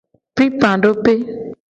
[0.35, 1.13] Pipadope.